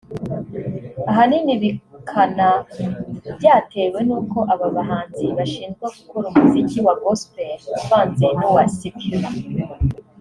[1.09, 2.47] Ahanini bikana
[3.37, 9.33] byatewe n'uko aba bahanzi bashinjwa gukora umuziki wa Gospel uvanze n'uwa secular